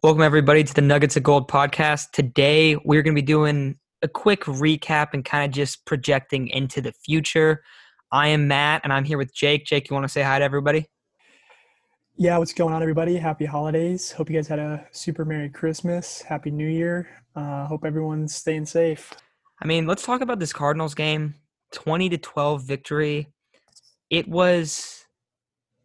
[0.00, 2.12] Welcome, everybody, to the Nuggets of Gold podcast.
[2.12, 6.80] Today, we're going to be doing a quick recap and kind of just projecting into
[6.80, 7.64] the future.
[8.12, 9.64] I am Matt, and I'm here with Jake.
[9.64, 10.86] Jake, you want to say hi to everybody?
[12.16, 13.16] Yeah, what's going on, everybody?
[13.16, 14.12] Happy holidays.
[14.12, 16.22] Hope you guys had a super Merry Christmas.
[16.22, 17.08] Happy New Year.
[17.34, 19.12] Uh, hope everyone's staying safe.
[19.60, 21.34] I mean, let's talk about this Cardinals game
[21.72, 23.32] 20 to 12 victory.
[24.10, 24.97] It was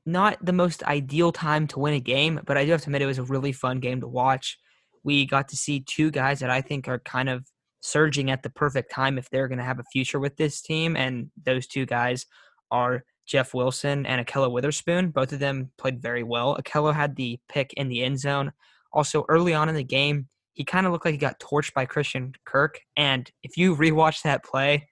[0.06, 3.02] not the most ideal time to win a game, but I do have to admit
[3.02, 4.58] it was a really fun game to watch.
[5.04, 7.46] We got to see two guys that I think are kind of
[7.82, 10.96] surging at the perfect time if they're going to have a future with this team,
[10.96, 12.26] and those two guys
[12.72, 15.10] are Jeff Wilson and Ahkello Witherspoon.
[15.10, 16.58] Both of them played very well.
[16.58, 18.52] Ahkello had the pick in the end zone.
[18.92, 21.86] Also, early on in the game, he kind of looked like he got torched by
[21.86, 22.80] Christian Kirk.
[22.96, 24.88] And if you rewatch that play,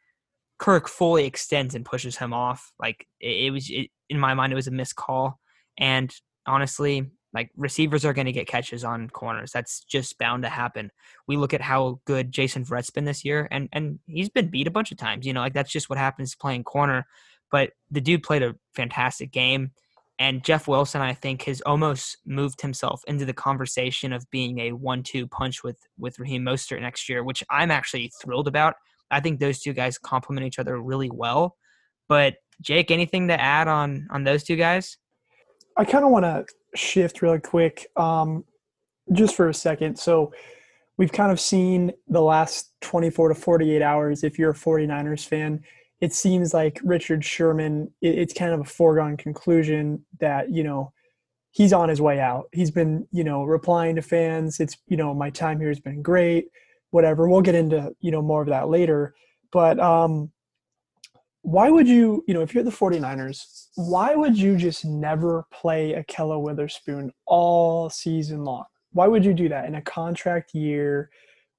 [0.58, 2.72] Kirk fully extends and pushes him off.
[2.80, 5.40] Like it, it was it, in my mind, it was a missed call.
[5.78, 6.14] And
[6.46, 9.52] honestly, like receivers are going to get catches on corners.
[9.52, 10.92] That's just bound to happen.
[11.28, 14.68] We look at how good Jason Verrett's been this year, and and he's been beat
[14.68, 15.26] a bunch of times.
[15.26, 17.06] You know, like that's just what happens playing corner.
[17.50, 19.72] But the dude played a fantastic game.
[20.20, 24.74] And Jeff Wilson, I think, has almost moved himself into the conversation of being a
[24.74, 28.76] one-two punch with with Raheem Mostert next year, which I'm actually thrilled about
[29.12, 31.58] I think those two guys complement each other really well.
[32.08, 34.98] But Jake, anything to add on on those two guys?
[35.78, 36.46] I kind of want to
[36.76, 38.44] shift really quick, um,
[39.12, 39.98] just for a second.
[39.98, 40.34] So
[40.98, 44.24] we've kind of seen the last 24 to 48 hours.
[44.24, 45.64] If you're a 49ers fan,
[46.02, 47.92] it seems like Richard Sherman.
[48.02, 50.94] It, it's kind of a foregone conclusion that you know
[51.52, 52.48] he's on his way out.
[52.52, 54.60] He's been you know replying to fans.
[54.60, 56.48] It's you know my time here has been great
[56.92, 57.28] whatever.
[57.28, 59.16] We'll get into, you know, more of that later.
[59.52, 60.32] But um,
[61.44, 65.94] why would you, you know, if you're the 49ers, why would you just never play
[65.94, 68.66] Ahkello Witherspoon all season long?
[68.92, 71.10] Why would you do that in a contract year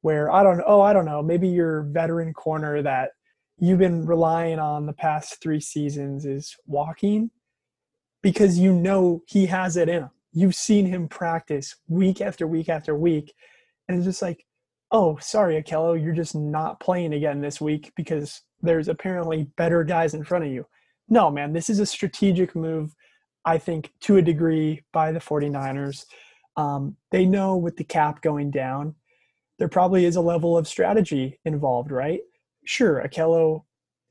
[0.03, 3.10] where I don't oh, I don't know, maybe your veteran corner that
[3.58, 7.31] you've been relying on the past three seasons is walking
[8.22, 10.10] because you know he has it in him.
[10.32, 13.34] You've seen him practice week after week after week.
[13.88, 14.44] And it's just like,
[14.92, 20.14] oh, sorry, Ahkello, you're just not playing again this week because there's apparently better guys
[20.14, 20.66] in front of you.
[21.08, 22.94] No, man, this is a strategic move,
[23.44, 26.04] I think, to a degree by the 49ers.
[26.56, 28.94] Um, they know with the cap going down,
[29.58, 32.20] there probably is a level of strategy involved, right?
[32.64, 33.64] Sure, Ahkello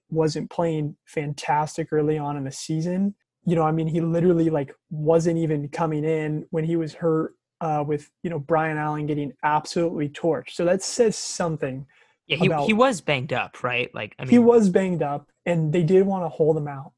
[0.10, 3.16] wasn't playing fantastic early on in the season.
[3.46, 7.36] You know, I mean, he literally like wasn't even coming in when he was hurt
[7.62, 10.52] uh, with you know Brian Allen getting absolutely torched.
[10.52, 11.86] So that says something.
[12.28, 13.94] Yeah, he about, he was banged up, right?
[13.94, 16.92] Like I mean, he was banged up, and they did want to hold him out.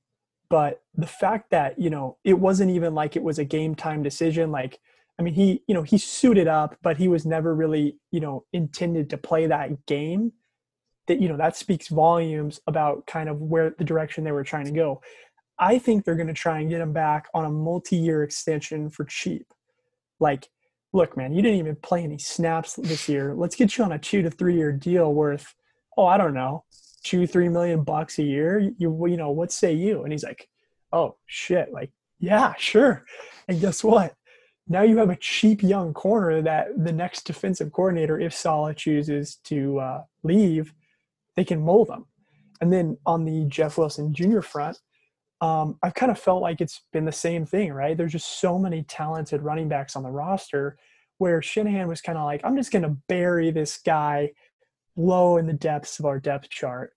[0.49, 4.01] But the fact that you know it wasn't even like it was a game time
[4.01, 4.51] decision.
[4.51, 4.79] Like
[5.19, 8.45] I mean, he you know he suited up, but he was never really you know
[8.53, 10.31] intended to play that game.
[11.07, 14.65] That you know that speaks volumes about kind of where the direction they were trying
[14.65, 15.01] to go.
[15.59, 19.05] I think they're going to try and get him back on a multi-year extension for
[19.05, 19.53] cheap.
[20.19, 20.49] Like
[20.93, 23.33] look, man, you didn't even play any snaps this year.
[23.35, 25.53] Let's get you on a two to three year deal worth,
[25.97, 26.63] oh, I don't know,
[27.03, 28.59] two, three million bucks a year.
[28.59, 30.03] You, you know, what say you?
[30.03, 30.47] And he's like,
[30.91, 31.73] oh, shit.
[31.73, 33.03] Like, yeah, sure.
[33.47, 34.13] And guess what?
[34.67, 39.35] Now you have a cheap young corner that the next defensive coordinator, if Saleh chooses
[39.45, 40.73] to uh, leave,
[41.35, 42.05] they can mold them.
[42.61, 44.39] And then on the Jeff Wilson Jr.
[44.39, 44.79] front,
[45.43, 47.97] um, I've kind of felt like it's been the same thing, right?
[47.97, 50.77] There's just so many talented running backs on the roster
[51.17, 54.31] where Shanahan was kind of like, I'm just going to bury this guy
[54.95, 56.93] low in the depths of our depth chart.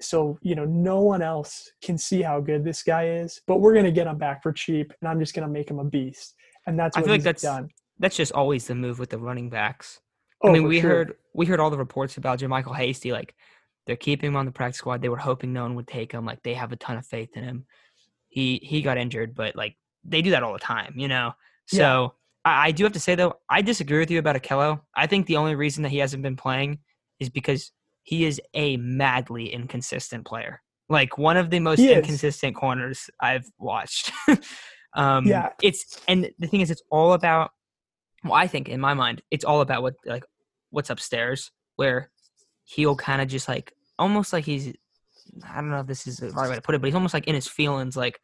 [0.00, 3.74] So, you know, no one else can see how good this guy is, but we're
[3.74, 5.84] going to get him back for cheap and I'm just going to make him a
[5.84, 6.34] beast.
[6.66, 7.68] And that's what I feel like that's, done.
[8.00, 10.00] That's just always the move with the running backs.
[10.42, 10.90] Oh, I mean, we sure.
[10.90, 13.12] heard we heard all the reports about JaMycal Hasty.
[13.12, 13.34] Like
[13.86, 15.02] they're keeping him on the practice squad.
[15.02, 16.24] They were hoping no one would take him.
[16.24, 17.66] Like they have a ton of faith in him
[18.34, 21.32] he he got injured, but like they do that all the time, you know.
[21.66, 22.52] So yeah.
[22.52, 24.80] I, I, do have to say though, I disagree with you about Ahkello.
[24.94, 26.80] I think the only reason that he hasn't been playing
[27.20, 27.70] is because
[28.02, 30.60] he is a madly inconsistent player.
[30.88, 34.10] Like one of the most inconsistent corners I've watched.
[34.94, 37.52] um, yeah, it's and the thing is, it's all about.
[38.24, 40.24] Well, I think in my mind, it's all about what like
[40.70, 42.10] what's upstairs, where
[42.64, 44.74] he'll kind of just like almost like he's
[45.48, 47.14] I don't know if this is the right way to put it, but he's almost
[47.14, 48.20] like in his feelings, like,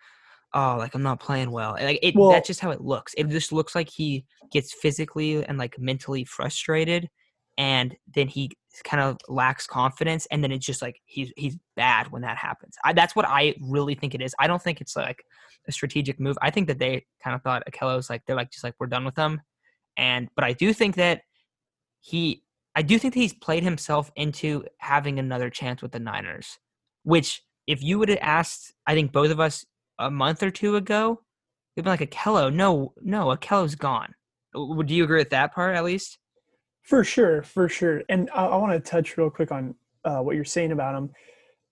[0.55, 1.73] oh, like I'm not playing well.
[1.73, 3.15] Like it, well, that's just how it looks.
[3.15, 7.09] It just looks like he gets physically and like mentally frustrated,
[7.59, 8.51] and then he
[8.85, 12.77] kind of lacks confidence, and then it's just like he's he's bad when that happens.
[12.85, 14.35] I, that's what I really think it is.
[14.39, 15.25] I don't think it's like
[15.67, 16.39] a strategic move.
[16.43, 19.05] I think that they kind of thought Ahkello's like they're like just like we're done
[19.05, 19.41] with him,
[19.97, 21.23] And but I do think that
[22.01, 22.43] he
[22.81, 26.59] I do think that he's played himself into having another chance with the Niners.
[27.03, 29.67] Which if you would have asked, I think both of us
[29.99, 31.21] a month or two ago,
[31.77, 34.15] we'd be like Ahkello, no, no, Ahkello's gone.
[34.55, 36.17] Would you agree with that part at least?
[36.83, 38.03] For sure, for sure.
[38.09, 39.75] And I, I want to touch real quick on
[40.07, 41.11] uh, what you're saying about him.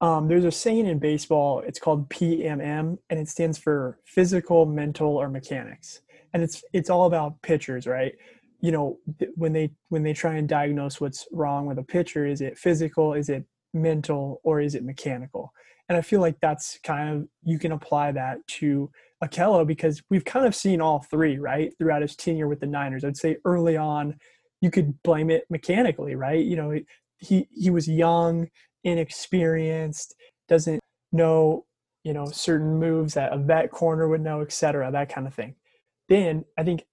[0.02, 1.60] Um, there's a saying in baseball.
[1.66, 6.02] It's called PMM, and it stands for physical, mental, or mechanics.
[6.34, 8.12] And it's it's all about pitchers, right?
[8.60, 8.98] You know,
[9.36, 13.14] when they when they try and diagnose what's wrong with a pitcher, is it physical,
[13.14, 15.52] is it mental, or is it mechanical?
[15.88, 18.90] And I feel like that's kind of you can apply that to
[19.22, 23.04] Ahkello because we've kind of seen all three, right, throughout his tenure with the Niners.
[23.04, 24.16] I'd say early on,
[24.60, 26.44] you could blame it mechanically, right?
[26.44, 26.78] You know,
[27.18, 28.48] he he was young,
[28.84, 30.14] inexperienced,
[30.48, 30.80] doesn't
[31.12, 31.64] know,
[32.04, 35.34] you know, certain moves that a vet corner would know, et cetera, that kind of
[35.34, 35.54] thing.
[36.08, 36.84] Then I think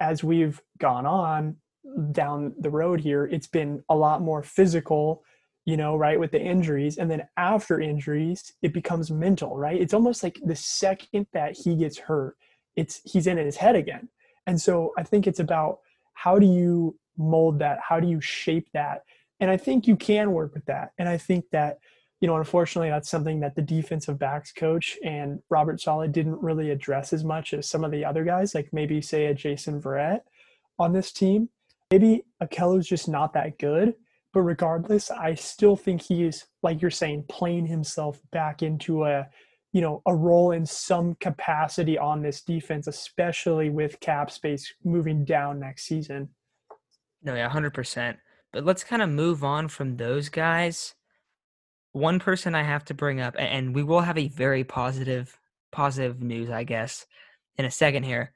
[0.00, 1.56] as we've gone on
[2.12, 5.22] down the road here, it's been a lot more physical,
[5.64, 6.98] you know, right, with the injuries.
[6.98, 9.80] And then after injuries, it becomes mental, right?
[9.80, 12.36] It's almost like the second that he gets hurt,
[12.76, 14.08] it's he's in his head again.
[14.46, 15.78] And so I think it's about
[16.14, 17.78] how do you mold that?
[17.86, 19.04] How do you shape that?
[19.38, 20.92] And I think you can work with that.
[20.98, 21.78] And I think that,
[22.20, 26.70] you know, unfortunately, that's something that the defensive backs coach and Robert Saleh didn't really
[26.70, 30.20] address as much as some of the other guys, like maybe say a Jason Verrett
[30.78, 31.48] on this team.
[31.90, 33.94] Maybe Ahkello's just not that good.
[34.32, 39.26] But regardless, I still think he is, like you're saying, playing himself back into a,
[39.72, 45.24] you know, a role in some capacity on this defense, especially with cap space moving
[45.24, 46.28] down next season.
[47.22, 48.18] No, yeah, hundred percent.
[48.52, 50.94] But let's kind of move on from those guys.
[51.92, 55.36] One person I have to bring up, and we will have a very positive,
[55.72, 57.06] positive news, I guess,
[57.56, 58.32] in a second here.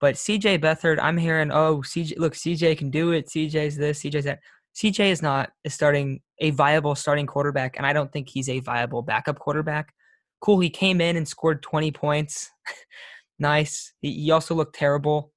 [0.00, 3.28] But CJ Beathard, I'm hearing, oh, CJ, look, CJ can do it.
[3.28, 4.40] CJ's this, CJ's that.
[4.74, 8.60] CJ is not a starting, a viable starting quarterback, and I don't think he's a
[8.60, 9.92] viable backup quarterback.
[10.40, 12.50] Cool, he came in and scored 20 points.
[13.38, 13.92] nice.
[14.00, 15.32] He also looked terrible,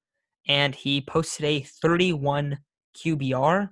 [0.47, 2.59] and he posted a 31
[2.97, 3.69] QBR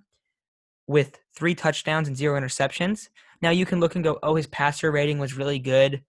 [0.88, 3.08] with three touchdowns and zero interceptions.
[3.44, 6.02] Now you can look and go, oh, his passer rating was really good.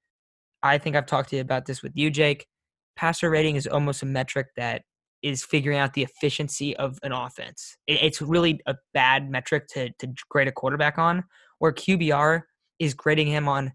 [0.63, 2.47] I think I've talked to you about this with you, Jake.
[2.95, 4.83] Passer rating is almost a metric that
[5.21, 7.77] is figuring out the efficiency of an offense.
[7.89, 11.25] It's really a bad metric to, to grade a quarterback on,
[11.59, 12.43] where QBR
[12.79, 13.73] is grading him on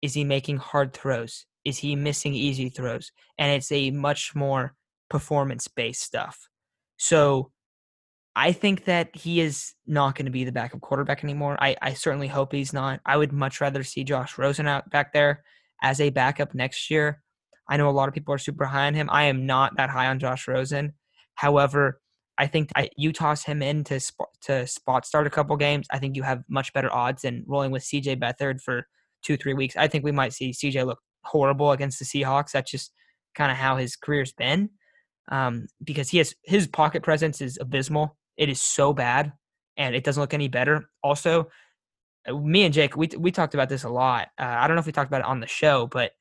[0.00, 1.44] is he making hard throws?
[1.66, 3.12] Is he missing easy throws?
[3.36, 4.74] And it's a much more
[5.10, 6.48] performance based stuff.
[6.96, 7.50] So
[8.34, 11.56] I think that he is not going to be the backup quarterback anymore.
[11.60, 13.00] I, I certainly hope he's not.
[13.04, 15.44] I would much rather see Josh Rosen out back there
[15.82, 17.22] as a backup next year.
[17.68, 19.08] I know a lot of people are super high on him.
[19.10, 20.94] I am not that high on Josh Rosen.
[21.34, 22.00] However,
[22.38, 25.86] I think I, you toss him in to, spot, to spot start a couple games.
[25.90, 28.86] I think you have much better odds than rolling with CJ Beathard for
[29.22, 29.76] two, three weeks.
[29.76, 32.52] I think we might see CJ look horrible against the Seahawks.
[32.52, 32.92] That's just
[33.34, 34.70] kind of how his career's been
[35.30, 38.16] um, because he has his pocket presence is abysmal.
[38.36, 39.32] It is so bad,
[39.76, 40.88] and it doesn't look any better.
[41.02, 41.50] Also,
[42.26, 44.28] uh, me and Jake, we we talked about this a lot.
[44.38, 46.12] Uh, I don't know if we talked about it on the show, but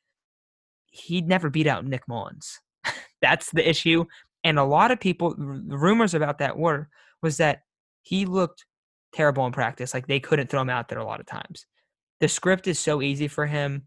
[0.87, 2.59] he'd never beat out Nick Mullens.
[3.21, 4.05] That's the issue.
[4.43, 6.89] And a lot of people, the rumors about that were
[7.21, 7.61] was that
[8.01, 8.65] he looked
[9.13, 9.93] terrible in practice.
[9.93, 11.65] Like they couldn't throw him out there a lot of times.
[12.19, 13.83] The script is so easy for him.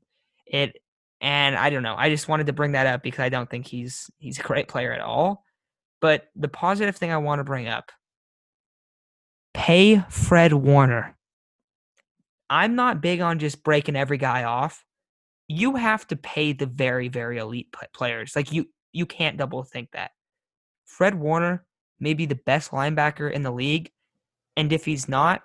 [0.47, 0.77] It
[1.21, 1.95] and I don't know.
[1.97, 4.69] I just wanted to bring that up because I don't think he's he's a great
[4.69, 5.45] player at all.
[6.01, 7.91] But the positive thing I want to bring up
[9.55, 11.17] pay Fred Warner.
[12.51, 14.85] I'm not big on just breaking every guy off.
[15.49, 18.37] You have to pay the very, very elite players.
[18.37, 20.11] Like you, you can't double think that.
[20.85, 21.65] Fred Warner
[21.99, 23.91] may be the best linebacker in the league,
[24.57, 25.43] and if he's not,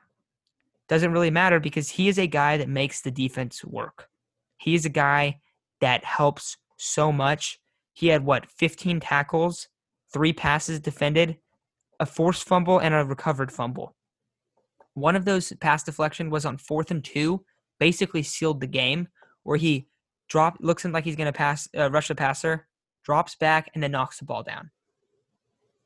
[0.87, 4.09] doesn't really matter because he is a guy that makes the defense work.
[4.57, 5.39] He is a guy
[5.81, 7.59] that helps so much.
[7.93, 9.67] He had what 15 tackles,
[10.11, 11.37] three passes defended,
[11.99, 13.95] a forced fumble, and a recovered fumble.
[14.99, 17.43] One of those pass deflection was on fourth and two,
[17.79, 19.07] basically sealed the game,
[19.43, 19.87] where he
[20.27, 22.67] drop looks like he's going to pass uh, rush the passer,
[23.03, 24.71] drops back, and then knocks the ball down.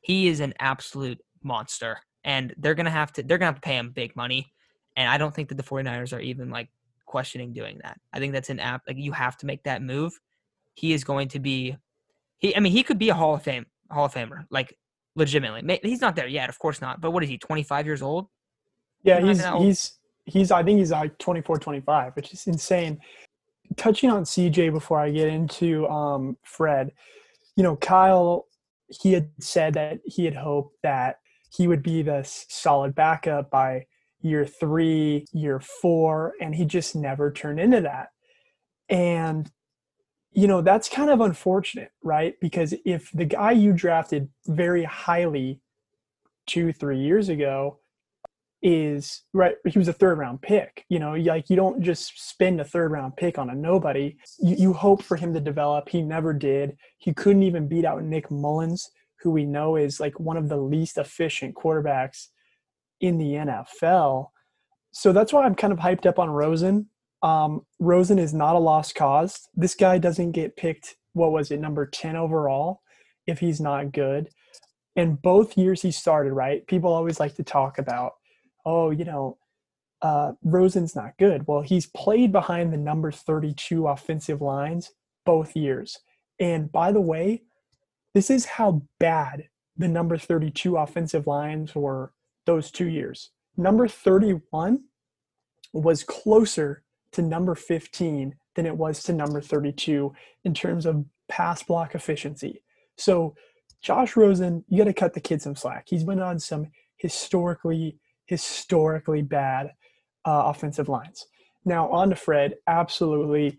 [0.00, 3.76] He is an absolute monster, and they're gonna have to they're gonna have to pay
[3.76, 4.52] him big money.
[4.96, 6.68] And I don't think that the 49ers are even like
[7.06, 7.98] questioning doing that.
[8.12, 10.18] I think that's an app like you have to make that move.
[10.74, 11.76] He is going to be
[12.38, 14.76] he I mean he could be a Hall of Fame Hall of Famer, like
[15.16, 15.80] legitimately.
[15.82, 17.00] He's not there yet, of course not.
[17.00, 18.28] But what is he, 25 years old?
[19.04, 23.00] Yeah, he's he's he's I think he's like 24, 25, which is insane.
[23.76, 26.92] Touching on CJ before I get into um, Fred,
[27.56, 28.46] you know, Kyle
[28.88, 31.16] he had said that he had hoped that
[31.50, 33.86] he would be this solid backup by
[34.20, 38.08] year three, year four, and he just never turned into that.
[38.88, 39.50] And,
[40.32, 42.34] you know, that's kind of unfortunate, right?
[42.40, 45.60] Because if the guy you drafted very highly
[46.46, 47.78] two, three years ago
[48.64, 52.60] is right, he was a third round pick, you know, like you don't just spend
[52.60, 54.16] a third round pick on a nobody.
[54.40, 55.88] You, you hope for him to develop.
[55.88, 56.76] He never did.
[56.98, 58.90] He couldn't even beat out Nick Mullens
[59.24, 62.28] who we know is like one of the least efficient quarterbacks
[63.00, 64.28] in the NFL.
[64.92, 66.88] So that's why I'm kind of hyped up on Rosen.
[67.22, 69.48] Um, Rosen is not a lost cause.
[69.54, 72.82] This guy doesn't get picked, what was it, number 10 overall
[73.26, 74.28] if he's not good.
[74.94, 76.64] And both years he started, right?
[76.66, 78.12] People always like to talk about,
[78.64, 79.38] oh, you know,
[80.02, 81.46] uh, Rosen's not good.
[81.46, 84.92] Well, he's played behind the number 32 offensive lines
[85.24, 85.98] both years.
[86.38, 87.42] And by the way,
[88.12, 92.12] this is how bad the number 32 offensive lines were
[92.46, 93.30] those two years.
[93.56, 94.84] Number 31
[95.72, 100.12] was closer to number 15 than it was to number 32
[100.44, 102.62] in terms of pass block efficiency.
[102.96, 103.34] So,
[103.80, 105.86] Josh Rosen, you got to cut the kid some slack.
[105.88, 109.72] He's been on some historically, historically bad
[110.24, 111.26] uh, offensive lines.
[111.64, 113.58] Now, on to Fred, absolutely,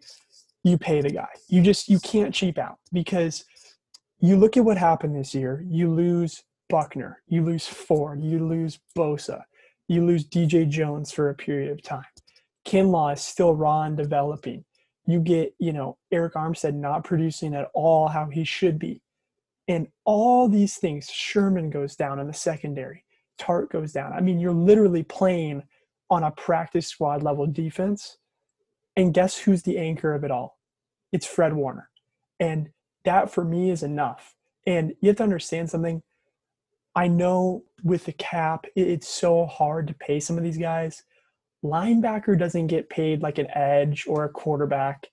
[0.63, 1.27] you pay the guy.
[1.48, 3.45] You just you can't cheap out because
[4.19, 5.63] you look at what happened this year.
[5.67, 9.43] You lose Buckner, you lose Ford, you lose Bosa,
[9.88, 12.03] you lose DJ Jones for a period of time.
[12.65, 14.65] Kinlaw is still raw and developing.
[15.05, 19.03] You get, you know, Arik Armstead not producing at all how he should be.
[19.67, 23.04] And all these things, Sherman goes down in the secondary,
[23.39, 24.13] Tartt goes down.
[24.13, 25.63] I mean, you're literally playing
[26.10, 28.18] on a practice squad level defense.
[28.96, 30.58] And guess who's the anchor of it all?
[31.12, 31.89] It's Fred Warner.
[32.39, 32.70] And
[33.04, 34.36] that for me is enough.
[34.65, 36.01] And you have to understand something.
[36.96, 41.04] I know with the cap, it's so hard to pay some of these guys.
[41.63, 45.08] Linebacker doesn't get paid like an edge or a quarterback.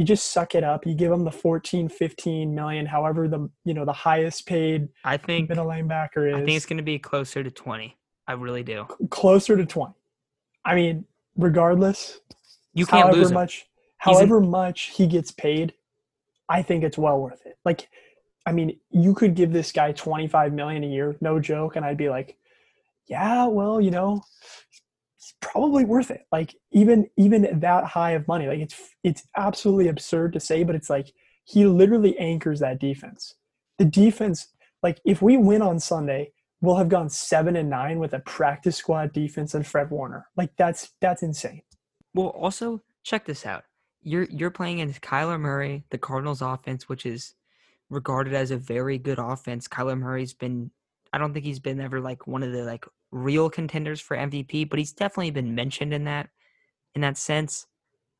[0.00, 0.86] You just suck it up.
[0.86, 5.18] You give them the 14, 15 million, however the you know the highest paid I
[5.18, 6.36] think middle linebacker is.
[6.36, 7.98] I think it's going to be closer to 20.
[8.26, 8.86] I really do.
[9.10, 9.92] closer to 20.
[10.64, 11.04] I mean,
[11.36, 12.18] regardless,
[12.72, 13.34] You can't however lose him.
[13.34, 15.74] much an- however much he gets paid,
[16.48, 17.58] I think it's well worth it.
[17.66, 17.90] Like,
[18.46, 21.98] I mean, you could give this guy 25 million a year, no joke, and I'd
[21.98, 22.38] be like,
[23.04, 24.22] yeah, well, you know,
[25.20, 26.22] it's probably worth it.
[26.32, 30.74] Like even even that high of money, like it's it's absolutely absurd to say, but
[30.74, 31.12] it's like
[31.44, 33.34] he literally anchors that defense.
[33.78, 34.48] The defense,
[34.82, 38.76] like if we win on Sunday, we'll have gone seven and nine with a practice
[38.76, 40.26] squad defense and Fred Warner.
[40.38, 41.62] Like that's that's insane.
[42.14, 43.64] Well, also check this out.
[44.02, 47.34] You're you're playing against Kyler Murray, the Cardinals offense, which is
[47.90, 49.68] regarded as a very good offense.
[49.68, 50.70] Kyler Murray's been
[51.12, 54.68] I don't think he's been ever like one of the like real contenders for MVP,
[54.68, 56.28] but he's definitely been mentioned in that
[56.94, 57.66] in that sense.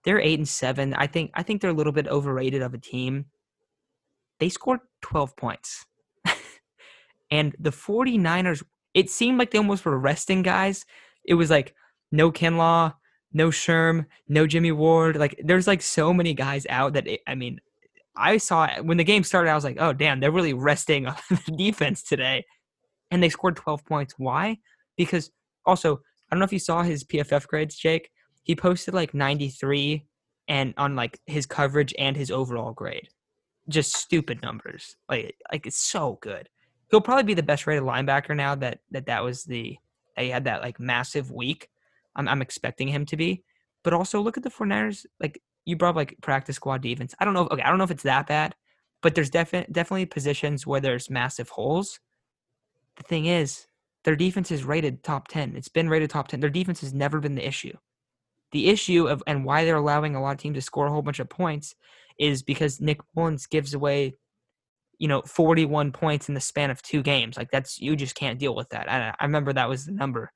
[0.05, 0.95] They're eight and seven.
[0.95, 3.27] I think I think they're a little bit overrated of a team.
[4.39, 5.85] They scored 12 points.
[7.31, 8.63] and the 49ers,
[8.95, 10.87] it seemed like they almost were resting guys.
[11.25, 11.75] It was like
[12.11, 12.95] no Kinlaw,
[13.33, 15.17] no Sherm, no Jimmy Ward.
[15.17, 17.61] Like there's like so many guys out that it, I mean,
[18.17, 19.51] I saw when the game started.
[19.51, 22.47] I was like, oh damn, they're really resting on the defense today,
[23.11, 24.15] and they scored 12 points.
[24.19, 24.59] Why?
[24.97, 25.31] Because
[25.67, 28.11] also I don't know if you saw his PFF grades, Jake.
[28.43, 30.07] He posted like 93
[30.49, 33.09] and on like his coverage and his overall grade.
[33.69, 34.97] Just stupid numbers.
[35.09, 36.49] Like like it's so good.
[36.91, 39.77] He'll probably be the best rated linebacker now that that that was the
[40.17, 41.69] that he had that like massive week.
[42.17, 43.45] I'm I'm expecting him to be.
[43.83, 47.15] But also look at the 49ers like you brought like practice squad defense.
[47.19, 47.49] I don't know.
[47.51, 48.55] Okay, I don't know if it's that bad,
[49.03, 52.01] but there's definitely definitely positions where there's massive holes.
[53.01, 53.67] The thing is,
[54.05, 55.57] their defense is rated top ten.
[55.57, 56.41] It's been rated top ten.
[56.41, 57.77] Their defense has never been the issue.
[58.53, 61.03] The issue of and why they're allowing a lot of teams to score a whole
[61.03, 61.75] bunch of points
[62.19, 64.15] is because Nick Mullens gives away,
[64.99, 67.39] you know, 41 points in the span of two games.
[67.39, 68.91] Like that's you just can't deal with that.
[68.91, 70.31] I remember that was the number.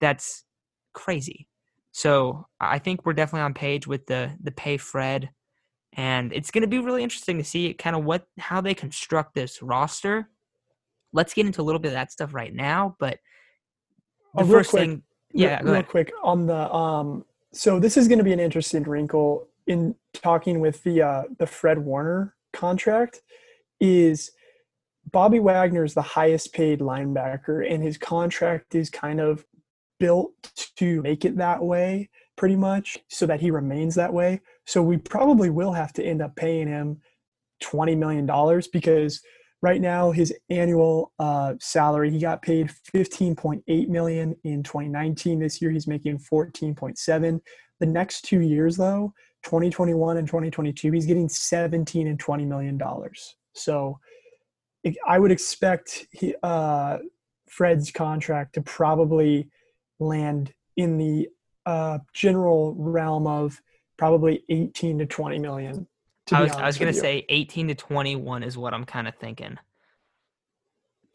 [0.00, 0.44] That's
[0.92, 1.48] crazy.
[1.90, 5.30] So I think we're definitely on page with the the pay Fred,
[5.92, 9.34] and it's going to be really interesting to see kind of what how they construct
[9.34, 10.28] this roster.
[11.14, 13.18] Let's get into a little bit of that stuff right now, but
[14.36, 15.02] the Oh, first quick, thing,
[15.32, 18.82] yeah, go real quick on the um so this is going to be an interesting
[18.82, 23.22] wrinkle in talking with the uh the Fred Warner contract
[23.80, 24.32] is
[25.12, 29.44] Bobby Wagner is the highest paid linebacker and his contract is kind of
[30.00, 30.32] built
[30.76, 34.40] to make it that way pretty much so that he remains that way.
[34.66, 37.00] So we probably will have to end up paying him
[37.60, 39.20] 20 million dollars because
[39.64, 45.70] right now his annual uh, salary he got paid 15.8 million in 2019 this year
[45.70, 47.40] he's making 14.7
[47.80, 53.36] the next two years though 2021 and 2022 he's getting 17 and 20 million dollars.
[53.54, 53.98] So
[55.06, 56.98] i would expect he, uh,
[57.48, 59.48] fred's contract to probably
[59.98, 61.26] land in the
[61.64, 63.62] uh, general realm of
[63.96, 65.86] probably 18 to 20 million
[66.32, 69.14] I was, I was going to say 18 to 21 is what I'm kind of
[69.16, 69.58] thinking.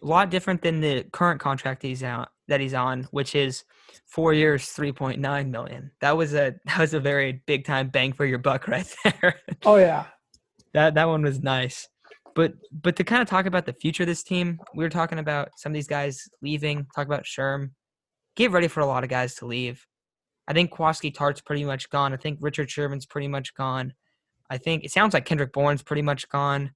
[0.02, 3.64] A lot different than the current contract he's out that he's on, which is
[4.06, 5.92] four years, 3.9 million.
[6.02, 9.40] That was a that was a very big time bang for your buck right there.
[9.66, 10.06] Oh yeah,
[10.74, 11.88] that that one was nice.
[12.36, 15.20] But but to kind of talk about the future of this team, we were talking
[15.20, 16.86] about some of these guys leaving.
[16.96, 17.72] Talk about Sherm.
[18.36, 19.86] Get ready for a lot of guys to leave.
[20.48, 22.14] I think Jaquiski Tartt's pretty much gone.
[22.14, 23.94] I think Richard Sherman's pretty much gone.
[24.50, 26.72] I think it sounds like Kendrick Bourne's pretty much gone.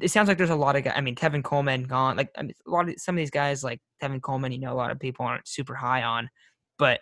[0.00, 0.94] It sounds like there's a lot of guys.
[0.96, 2.16] I mean, Tevin Coleman gone.
[2.16, 4.72] Like I mean, a lot of some of these guys, like Tevin Coleman, you know,
[4.72, 6.30] a lot of people aren't super high on,
[6.78, 7.00] but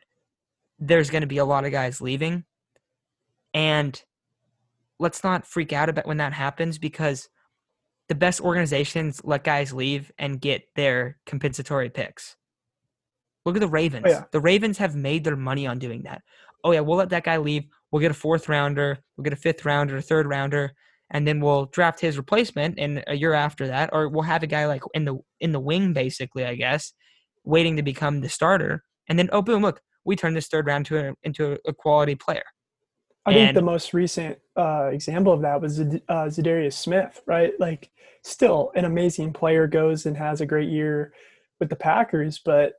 [0.79, 2.45] there's going to be a lot of guys leaving,
[3.55, 4.03] and
[4.99, 7.29] let's not freak out about when that happens because
[8.09, 12.37] the best organizations let guys leave and get their compensatory picks.
[13.47, 14.05] Look at the Ravens.
[14.07, 14.25] Oh, yeah.
[14.33, 16.23] The Ravens have made their money on doing that.
[16.65, 17.65] Oh yeah, we'll let that guy leave.
[17.91, 20.73] We'll get a fourth rounder, we'll get a fifth rounder, a third rounder,
[21.11, 24.47] and then we'll draft his replacement in a year after that, or we'll have a
[24.47, 26.93] guy like in the in the wing, basically, I guess,
[27.45, 28.85] waiting to become the starter.
[29.09, 32.15] And then oh boom, look, we turn this third round to a, into a quality
[32.15, 32.45] player.
[33.27, 37.53] I think the most recent uh, example of that was uh, Za'Darius Smith, right?
[37.61, 37.91] Like,
[38.25, 41.13] still an amazing player, goes and has a great year
[41.59, 42.75] with the Packers, but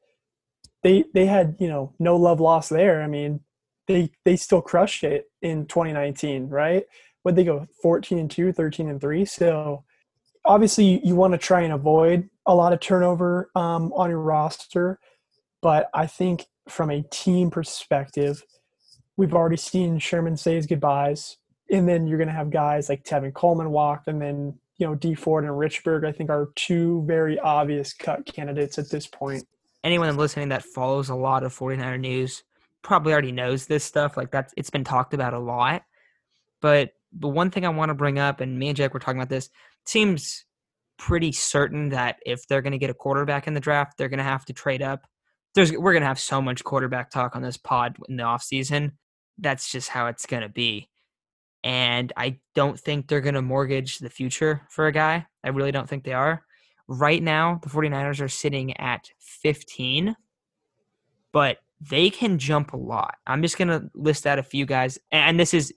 [0.84, 3.02] they they had you know no love lost there.
[3.02, 3.42] I mean,
[3.88, 6.84] they they still crushed it in 2019, right?
[7.24, 9.26] Would they go 14 and 2, 13 and 3?
[9.26, 9.84] So
[10.46, 14.20] obviously you, you want to try and avoid a lot of turnover um, on your
[14.20, 15.00] roster,
[15.62, 18.44] but I think from a team perspective,
[19.18, 21.38] we've already seen Sherman say his goodbyes,
[21.70, 24.96] and then you're going to have guys like Tevin Coleman walk, and then you know
[24.96, 26.06] Dee Ford and Richburg.
[26.06, 29.44] I think are two very obvious cut candidates at this point.
[29.84, 32.44] Anyone listening that follows a lot of 49er news
[32.84, 34.18] probably already knows this stuff.
[34.18, 35.84] Like that's it's been talked about a lot.
[36.62, 39.20] But the one thing I want to bring up, and me and Jake were talking
[39.20, 39.50] about this,
[39.86, 40.46] seems
[40.98, 44.20] pretty certain that if they're going to get a quarterback in the draft, they're going
[44.20, 45.08] to have to trade up.
[45.56, 48.44] There's we're going to have so much quarterback talk on this pod in the off
[48.44, 48.94] season.
[49.38, 50.90] That's just how it's going to be.
[51.64, 55.26] And I don't think they're going to mortgage the future for a guy.
[55.44, 56.44] I really don't think they are.
[56.88, 60.16] Right now, the 49ers are sitting at 15,
[61.32, 61.58] but
[61.90, 63.16] they can jump a lot.
[63.26, 65.74] I'm just gonna list out a few guys, and this is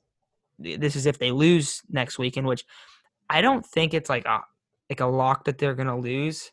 [0.59, 2.65] this is if they lose next week, in which
[3.31, 4.41] I don't think it's like a
[4.91, 6.53] like a lock that they're gonna lose.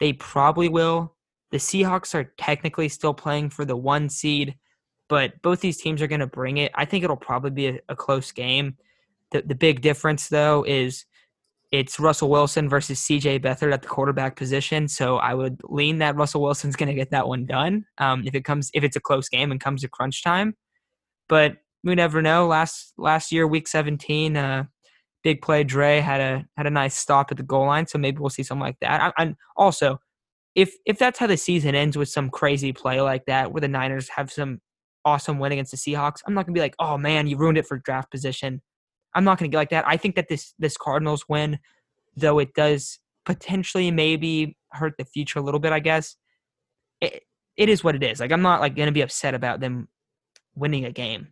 [0.00, 1.14] They probably will.
[1.50, 4.56] The Seahawks are technically still playing for the one seed,
[5.08, 6.72] but both these teams are gonna bring it.
[6.74, 8.76] I think it'll probably be a, a close game.
[9.30, 11.04] The the big difference though is
[11.72, 14.86] it's Russell Wilson versus CJ Beathard at the quarterback position.
[14.88, 18.34] So I would lean that Russell Wilson's going to get that one done um, if
[18.34, 20.54] it comes if it's a close game and comes to crunch time.
[21.28, 22.46] But we never know.
[22.46, 24.64] Last last year, Week 17, uh,
[25.24, 27.86] big play Dre had a had a nice stop at the goal line.
[27.86, 29.12] So maybe we'll see something like that.
[29.18, 29.98] And also,
[30.54, 33.68] if if that's how the season ends with some crazy play like that, where the
[33.68, 34.60] Niners have some
[35.04, 37.66] awesome win against the Seahawks, I'm not gonna be like, oh man, you ruined it
[37.66, 38.62] for draft position.
[39.16, 39.86] I'm not going to get like that.
[39.86, 41.58] I think that this this Cardinals win,
[42.16, 45.72] though it does potentially maybe hurt the future a little bit.
[45.72, 46.16] I guess
[47.00, 47.22] it,
[47.56, 48.20] it is what it is.
[48.20, 49.88] Like I'm not like going to be upset about them
[50.54, 51.28] winning a game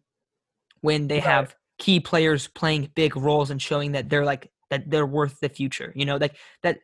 [0.80, 1.24] when they right.
[1.24, 5.48] have key players playing big roles and showing that they're like that they're worth the
[5.48, 5.92] future.
[5.94, 6.78] You know, like that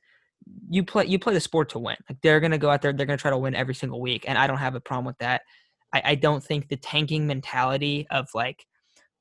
[0.68, 1.96] you play you play the sport to win.
[2.08, 4.38] Like they're gonna go out there, they're gonna try to win every single week, and
[4.38, 5.42] I don't have a problem with that.
[5.92, 8.64] I, I don't think the tanking mentality of like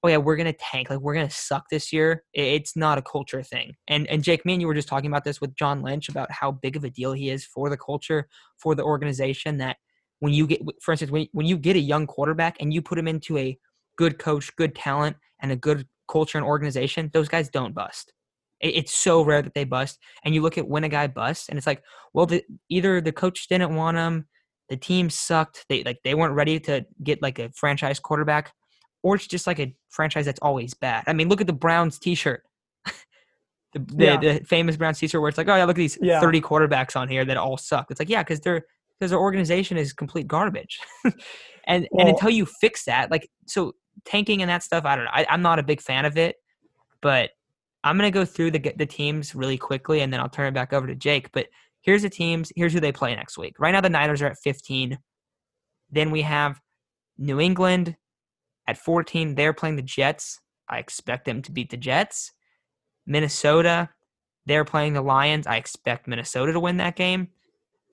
[0.03, 2.23] oh yeah, we're gonna tank, like we're gonna suck this year.
[2.33, 3.75] It's not a culture thing.
[3.87, 6.31] And and Jake, me and you were just talking about this with John Lynch about
[6.31, 9.57] how big of a deal he is for the culture, for the organization.
[9.57, 9.77] That
[10.19, 12.97] when you get, for instance, when when you get a young quarterback and you put
[12.97, 13.57] him into a
[13.97, 18.13] good coach, good talent, and a good culture and organization, those guys don't bust.
[18.61, 19.99] It's so rare that they bust.
[20.23, 21.81] And you look at when a guy busts, and it's like,
[22.13, 24.27] well, the, either the coach didn't want him,
[24.67, 28.53] the team sucked, they like they weren't ready to get like a franchise quarterback
[29.03, 31.03] or it's just like a franchise that's always bad.
[31.07, 32.43] I mean, look at the Browns T-shirt,
[32.85, 34.17] the, the, yeah.
[34.17, 36.19] the, famous Browns T-shirt where it's like, oh yeah, look at these yeah.
[36.19, 37.87] thirty quarterbacks on here that all suck.
[37.89, 38.65] It's like, yeah, because they're
[38.99, 40.79] because their organization is complete garbage,
[41.65, 43.73] and well, and until you fix that, like, so
[44.05, 45.11] tanking and that stuff, I don't know.
[45.13, 46.35] I, I'm not a big fan of it,
[47.01, 47.31] but
[47.83, 50.73] I'm gonna go through the the teams really quickly, and then I'll turn it back
[50.73, 51.31] over to Jake.
[51.31, 51.47] But
[51.81, 52.51] here's the teams.
[52.55, 53.55] Here's who they play next week.
[53.59, 54.97] Right now, the Niners are at 15.
[55.91, 56.59] Then we have
[57.17, 57.95] New England
[58.69, 59.33] at 14.
[59.33, 60.39] They're playing the Jets.
[60.69, 62.31] I expect them to beat the Jets.
[63.07, 63.89] Minnesota,
[64.45, 65.47] they're playing the Lions.
[65.47, 67.29] I expect Minnesota to win that game.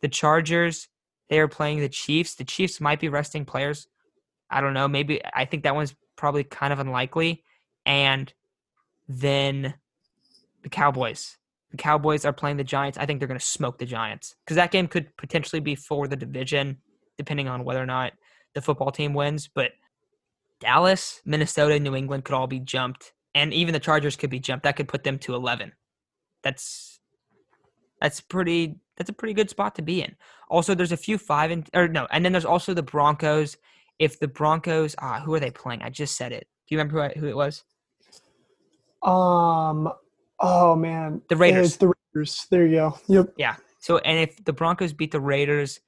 [0.03, 0.89] The Chargers,
[1.31, 2.35] they are playing the Chiefs.
[2.35, 3.89] The Chiefs might be resting players.
[4.51, 4.87] I don't know.
[4.87, 7.43] Maybe I think that one's probably kind of unlikely.
[7.87, 8.31] And
[9.09, 9.75] then
[10.63, 11.39] the Cowboys.
[11.71, 12.99] The Cowboys are playing the Giants.
[12.99, 16.07] I think they're going to smoke the Giants because that game could potentially be for
[16.07, 16.79] the division,
[17.17, 18.13] depending on whether or not
[18.55, 19.49] the football team wins.
[19.49, 19.73] But
[20.61, 24.65] Dallas, Minnesota, New England could all be jumped, and even the Chargers could be jumped.
[24.65, 25.73] That could put them to eleven.
[26.43, 27.01] That's
[28.01, 28.81] that's pretty.
[28.97, 30.17] That's a pretty good spot to be in.
[30.49, 33.57] Also, there's a few five and or no, and then there's also the Broncos.
[33.99, 35.83] If the Broncos, ah, who are they playing?
[35.83, 36.47] I just said it.
[36.67, 37.65] Do you remember who, I, who it was?
[39.03, 39.93] Um.
[40.39, 41.67] Oh man, The Raiders.
[41.69, 42.47] It's the Raiders.
[42.51, 42.99] There you go.
[43.09, 43.35] Yep.
[43.39, 43.57] Yeah.
[43.79, 45.81] So, and if the Broncos beat the Raiders,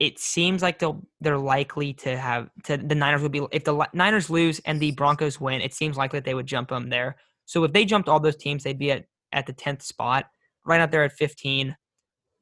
[0.00, 3.86] it seems like they'll they're likely to have to the Niners would be if the
[3.92, 7.16] Niners lose and the Broncos win, it seems likely that they would jump them there.
[7.46, 10.26] So if they jumped all those teams, they'd be at at the tenth spot,
[10.64, 11.76] right out there at fifteen.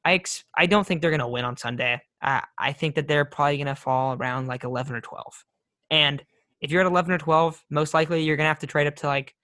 [0.04, 2.00] I ex- I don't think they're gonna win on Sunday.
[2.22, 5.44] I I think that they're probably gonna fall around like eleven or twelve.
[5.90, 6.22] And
[6.60, 9.06] if you're at eleven or twelve, most likely you're gonna have to trade up to
[9.06, 9.34] like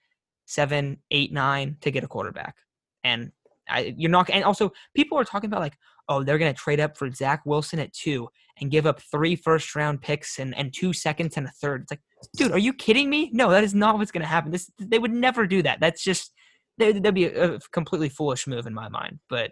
[0.45, 2.55] seven, eight, nine to get a quarterback.
[3.03, 3.31] And
[3.69, 4.29] I, you're not.
[4.29, 5.77] And also, people are talking about like,
[6.09, 8.27] oh, they're going to trade up for Zach Wilson at two
[8.59, 11.83] and give up three first round picks and, and two seconds and a third.
[11.83, 12.01] It's like,
[12.35, 13.29] dude, are you kidding me?
[13.33, 14.51] No, that is not what's going to happen.
[14.51, 15.79] This they would never do that.
[15.79, 16.33] That's just
[16.77, 19.19] they, that'd be a, a completely foolish move in my mind.
[19.29, 19.51] But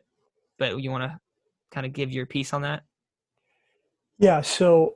[0.60, 1.20] but you want to
[1.72, 2.84] kind of give your piece on that?
[4.20, 4.42] Yeah.
[4.42, 4.96] So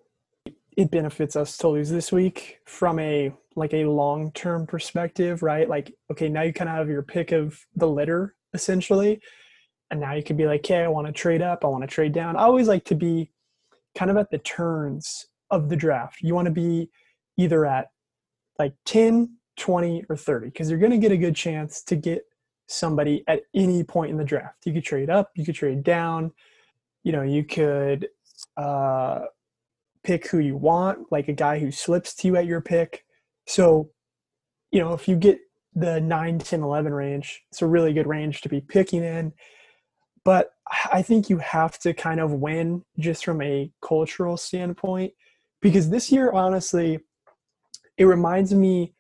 [0.77, 5.67] it benefits us to lose this week from a like a long term perspective, right?
[5.67, 9.21] Like, okay, now you kind of have your pick of the litter essentially.
[9.95, 11.87] And now you could be like, okay, I want to trade up, I want to
[11.87, 12.35] trade down.
[12.35, 13.31] I always like to be
[13.97, 16.17] kind of at the turns of the draft.
[16.19, 16.89] You want to be
[17.37, 17.87] either at
[18.59, 22.23] like 10, 20, or 30, because you're going to get a good chance to get
[22.67, 24.65] somebody at any point in the draft.
[24.65, 26.33] You could trade up, you could trade down,
[27.03, 28.09] you know, you could
[28.57, 29.21] uh,
[30.03, 33.05] pick who you want, like a guy who slips to you at your pick.
[33.47, 33.91] So,
[34.71, 35.39] you know, if you get
[35.73, 39.31] the 9, 10, 11 range, it's a really good range to be picking in.
[40.25, 40.49] But
[40.91, 45.13] I think you have to kind of win just from a cultural standpoint
[45.61, 46.99] because this year, honestly,
[47.97, 48.93] it reminds me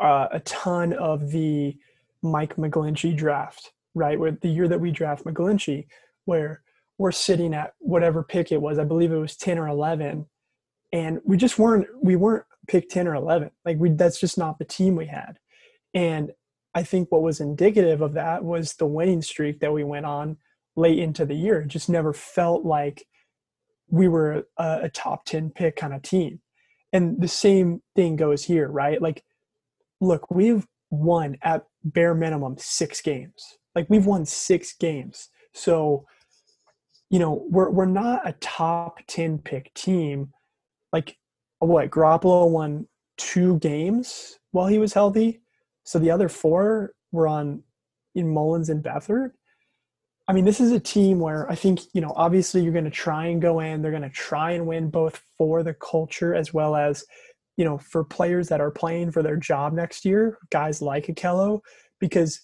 [0.00, 1.78] uh, a ton of the
[2.22, 4.18] Mike McGlinchey draft, right?
[4.18, 5.86] Where the year that we draft McGlinchey,
[6.24, 6.62] where
[6.98, 10.26] we're sitting at whatever pick it was, I believe it was 10 or 11,
[10.92, 13.50] and we just weren't we weren't picked 10 or 11.
[13.64, 15.38] Like we that's just not the team we had.
[15.94, 16.32] And
[16.74, 20.38] I think what was indicative of that was the winning streak that we went on
[20.76, 21.60] late into the year.
[21.60, 23.04] It just never felt like
[23.88, 26.40] we were a, a top 10 pick kind of team.
[26.92, 29.00] And the same thing goes here, right?
[29.00, 29.24] Like,
[30.00, 33.58] look, we've won at bare minimum six games.
[33.74, 35.28] Like, we've won six games.
[35.54, 36.06] So,
[37.10, 40.32] you know, we're, we're not a top 10 pick team.
[40.92, 41.16] Like,
[41.58, 41.90] what?
[41.90, 45.40] Garoppolo won two games while he was healthy.
[45.84, 47.62] So the other four were on
[48.14, 49.30] in Mullens and Beathard.
[50.28, 52.90] I mean, this is a team where I think, you know, obviously you're going to
[52.90, 53.82] try and go in.
[53.82, 57.04] They're going to try and win both for the culture as well as,
[57.56, 61.60] you know, for players that are playing for their job next year, guys like Ahkello,
[61.98, 62.40] because,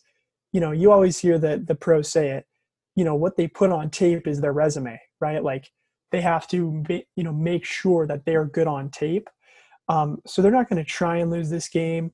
[0.52, 2.46] you know, you always hear that the pros say it,
[2.96, 5.42] you know, what they put on tape is their resume, right?
[5.42, 5.70] Like
[6.10, 9.28] they have to, you know, make sure that they're good on tape.
[9.88, 12.12] Um, so they're not going to try and lose this game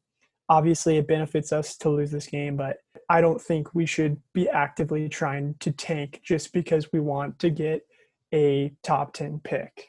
[0.48, 4.48] obviously it benefits us to lose this game, but I don't think we should be
[4.48, 7.86] actively trying to tank just because we want to get
[8.32, 9.88] a top 10 pick.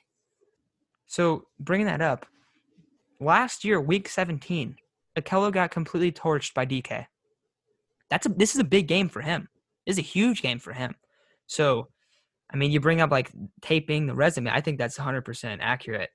[1.08, 2.26] So bringing that up,
[3.20, 4.76] last year, week 17,
[5.18, 7.06] Ahkello got completely torched by DK.
[8.10, 9.48] That's a this is a big game for him.
[9.86, 10.96] This is a huge game for him.
[11.48, 11.88] So,
[12.52, 14.52] I mean, you bring up like taping the resume.
[14.52, 16.10] I think that's 100% accurate.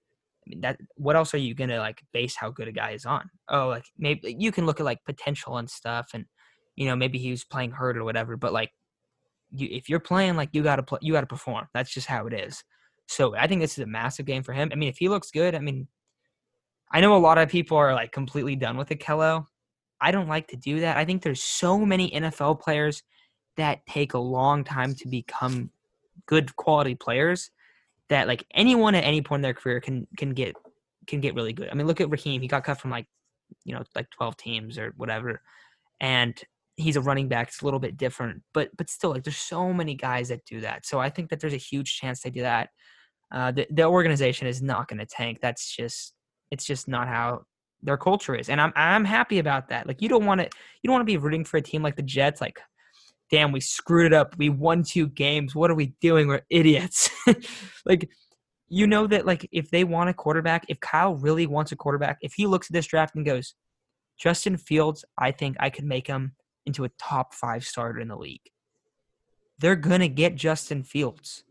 [0.46, 3.06] I mean, that what else are you gonna like base how good a guy is
[3.06, 3.28] on?
[3.48, 6.26] Oh, like maybe you can look at like potential and stuff, and
[6.80, 8.38] you know maybe he was playing hurt or whatever.
[8.38, 8.72] But like,
[9.50, 11.68] you if you're playing, like you gotta play, you gotta perform.
[11.74, 12.64] That's just how it is.
[13.06, 14.70] So I think this is a massive game for him.
[14.72, 15.88] I mean, if he looks good, I mean,
[16.90, 19.44] I know a lot of people are like completely done with Ahkello.
[20.00, 20.96] I don't like to do that.
[20.96, 23.02] I think there's so many NFL players
[23.58, 25.70] that take a long time to become
[26.24, 27.50] good quality players
[28.08, 30.56] that like anyone at any point in their career can can get
[31.06, 31.68] can get really good.
[31.70, 32.40] I mean, look at Raheem.
[32.40, 33.06] He got cut from like
[33.64, 35.42] you know like 12 teams or whatever,
[36.00, 36.42] and
[36.80, 37.48] he's a running back.
[37.48, 40.60] It's a little bit different, but but still, like there's so many guys that do
[40.60, 40.86] that.
[40.86, 42.70] So I think that there's a huge chance they do that.
[43.32, 45.38] Uh, the the organization is not going to tank.
[45.40, 46.14] That's just
[46.50, 47.42] it's just not how
[47.82, 49.86] their culture is, and I'm I'm happy about that.
[49.86, 50.44] Like you don't want to
[50.82, 52.40] you don't want to be rooting for a team like the Jets.
[52.40, 52.58] Like,
[53.30, 54.34] damn, we screwed it up.
[54.36, 55.54] We won two games.
[55.54, 56.28] What are we doing?
[56.28, 57.10] We're idiots.
[57.86, 58.08] like
[58.68, 62.18] you know that like if they want a quarterback, if Kyle really wants a quarterback,
[62.22, 63.54] if he looks at this draft and goes,
[64.18, 66.32] Justin Fields, I think I could make him
[66.66, 68.50] into a top five starter in the league.
[69.58, 71.44] They're gonna get Justin Fields.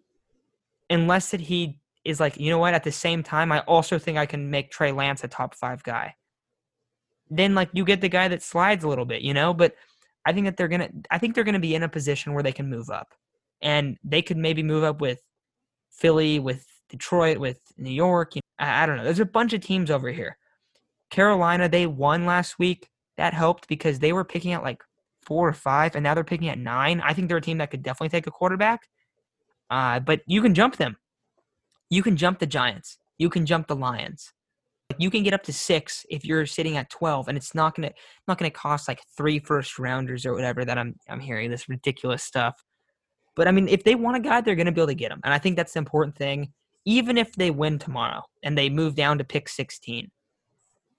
[0.89, 4.17] Unless that he is like, you know what, at the same time, I also think
[4.17, 6.15] I can make Trey Lance a top five guy.
[7.29, 9.75] Then like you get the guy that slides a little bit, you know, but
[10.25, 12.51] I think that they're gonna I think they're gonna be in a position where they
[12.51, 13.13] can move up.
[13.61, 15.19] And they could maybe move up with
[15.91, 18.35] Philly, with Detroit, with New York.
[18.35, 19.03] You know, I, I don't know.
[19.03, 20.37] There's a bunch of teams over here.
[21.09, 22.89] Carolina, they won last week.
[23.17, 24.81] That helped because they were picking at like
[25.21, 27.01] four or five, and now they're picking at nine.
[27.01, 28.87] I think they're a team that could definitely take a quarterback.
[29.69, 30.97] Uh, but you can jump them.
[31.89, 32.97] You can jump the Giants.
[33.17, 34.33] You can jump the Lions.
[34.97, 37.91] You can get up to six if you're sitting at twelve, and it's not gonna
[38.27, 42.23] not gonna cost like three first rounders or whatever that I'm I'm hearing this ridiculous
[42.23, 42.63] stuff.
[43.35, 45.21] But I mean, if they want a guy, they're gonna be able to get him,
[45.23, 46.53] and I think that's the important thing
[46.85, 50.09] even if they win tomorrow and they move down to pick 16,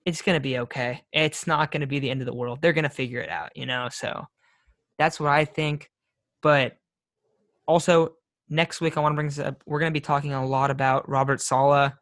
[0.05, 1.03] it's going to be okay.
[1.11, 2.59] It's not going to be the end of the world.
[2.61, 3.87] They're going to figure it out, you know?
[3.91, 4.25] So
[4.97, 5.89] that's what I think.
[6.41, 6.77] But
[7.67, 8.13] also,
[8.49, 9.61] next week, I want to bring this up.
[9.65, 11.93] We're going to be talking a lot about Robert Saleh.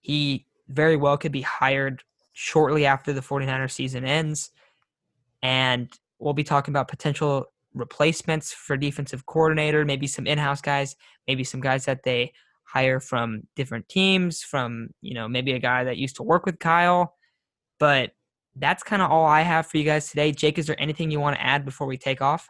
[0.00, 4.50] He very well could be hired shortly after the 49ers season ends.
[5.42, 10.96] And we'll be talking about potential replacements for defensive coordinator, maybe some in house guys,
[11.26, 12.32] maybe some guys that they
[12.64, 16.58] hire from different teams, from, you know, maybe a guy that used to work with
[16.60, 17.14] Kyle.
[17.80, 18.12] But
[18.54, 20.30] that's kind of all I have for you guys today.
[20.30, 22.48] Jake, is there anything you want to add before we take off?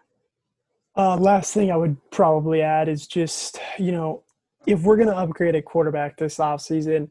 [0.97, 4.25] Uh, last thing I would probably add is just, you know,
[4.67, 7.09] if we're going to upgrade a quarterback this offseason,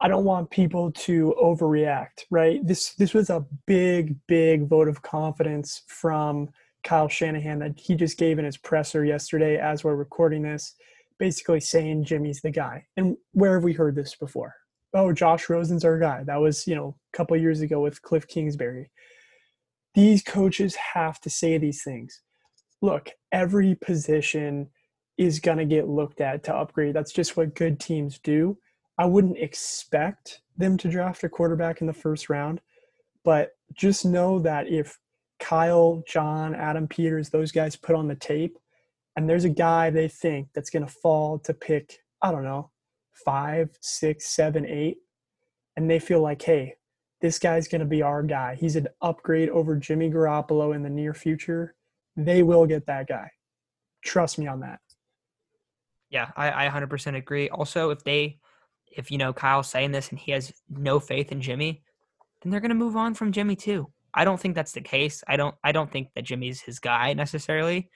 [0.00, 2.58] I don't want people to overreact, right?
[2.66, 6.48] This this was a big, big vote of confidence from
[6.82, 10.74] Kyle Shanahan that he just gave in his presser yesterday as we're recording this
[11.22, 12.84] basically saying Jimmy's the guy.
[12.96, 14.56] And where have we heard this before?
[14.94, 16.22] Oh, Josh Rosen's our guy.
[16.24, 18.90] That was, you know, a couple years ago with Cliff Kingsbury.
[19.94, 22.20] These coaches have to say these things.
[22.80, 24.68] Look, every position
[25.18, 26.94] is going to get looked at to upgrade.
[26.94, 28.58] That's just what good teams do.
[28.98, 32.60] I wouldn't expect them to draft a quarterback in the first round,
[33.24, 34.98] but just know that if
[35.40, 38.58] Kyle, John, Adam Peters, those guys put on the tape
[39.16, 42.70] and there's a guy they think that's going to fall to pick, I don't know,
[43.12, 44.98] five, six, seven, eight,
[45.76, 46.74] and they feel like, hey,
[47.20, 48.56] this guy's going to be our guy.
[48.58, 51.74] He's an upgrade over Jimmy Garoppolo in the near future.
[52.16, 53.30] They will get that guy.
[54.04, 54.80] Trust me on that.
[56.10, 57.48] Yeah, I, I 100% agree.
[57.48, 58.38] Also, if they,
[58.90, 61.82] if you know Kyle's saying this and he has no faith in Jimmy,
[62.42, 63.88] then they're going to move on from Jimmy too.
[64.14, 65.24] I don't think that's the case.
[65.26, 65.54] I don't.
[65.64, 67.88] I don't think that Jimmy's his guy necessarily,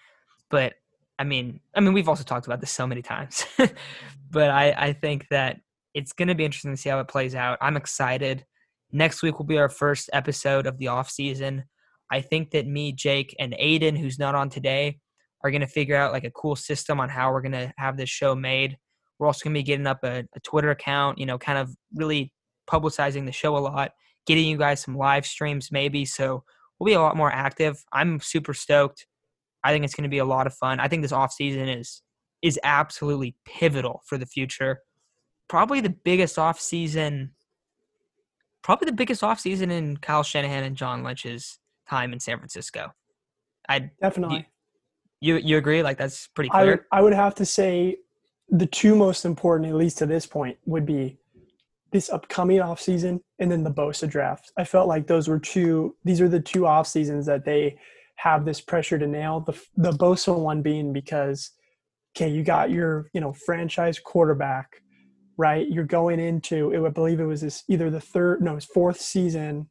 [0.49, 0.75] but
[1.19, 3.45] I mean, I mean, we've also talked about this so many times,
[4.31, 5.61] but I, I think that
[5.95, 7.59] it's going to be interesting to see how it plays out.
[7.61, 8.45] I'm excited.
[8.93, 11.65] Next week will be our first episode of the off season.
[12.11, 14.99] I think that me, Jake, and Aiden, who's not on today,
[15.43, 17.97] are going to figure out like a cool system on how we're going to have
[17.97, 18.77] this show made.
[19.19, 21.75] We're also going to be getting up a, a Twitter account, you know, kind of
[21.95, 22.33] really
[22.71, 23.93] publicizing the show a lot,
[24.27, 26.05] getting you guys some live streams maybe.
[26.05, 26.45] So
[26.79, 27.83] we'll be a lot more active.
[27.93, 29.07] I'm super stoked.
[29.67, 30.79] I think it's going to be a lot of fun.
[30.79, 32.03] I think this offseason is
[32.43, 34.81] is absolutely pivotal for the future.
[35.49, 37.31] Probably the biggest offseason
[38.63, 42.93] probably the biggest offseason in Kyle Shanahan and John Lynch's time in San Francisco.
[43.69, 44.49] I definitely
[45.21, 46.87] you, you, you agree like that's pretty clear.
[46.91, 47.99] I, I would have to say
[48.49, 51.17] the two most important, at least to this point, would be
[51.93, 54.51] this upcoming offseason and then the Bosa draft.
[54.57, 57.79] I felt like those were two these are the two off seasons that they
[58.17, 59.41] have this pressure to nail.
[59.41, 61.51] The the Bosa one being because
[62.17, 64.83] okay, you got your you know franchise quarterback,
[65.37, 65.69] right?
[65.69, 66.85] You're going into it.
[66.85, 69.69] I believe it was this either the third no, it was fourth season,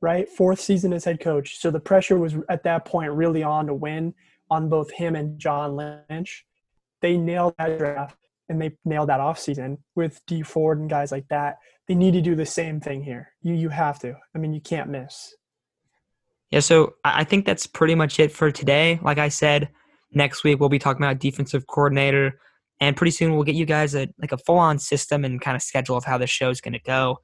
[0.00, 0.28] right?
[0.28, 1.58] Fourth season as head coach.
[1.58, 4.14] So the pressure was at that point really on to win
[4.50, 6.44] on both him and John Lynch.
[7.02, 8.16] They nailed that draft
[8.48, 11.58] and they nailed that offseason with Dee Ford and guys like that.
[11.88, 13.32] They need to do the same thing here.
[13.42, 14.14] You you have to.
[14.34, 15.34] I mean, you can't miss.
[16.50, 19.00] Yeah, so I think that's pretty much it for today.
[19.02, 19.68] Like I said,
[20.12, 22.38] next week we'll be talking about defensive coordinator,
[22.80, 25.56] and pretty soon we'll get you guys a like a full on system and kind
[25.56, 27.18] of schedule of how the show's going to go.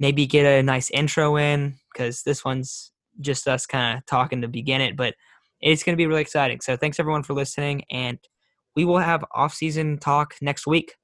[0.00, 4.48] Maybe get a nice intro in because this one's just us kind of talking to
[4.48, 5.14] begin it, but
[5.60, 6.60] it's going to be really exciting.
[6.60, 8.18] So thanks everyone for listening, and
[8.74, 10.94] we will have off-season talk next week.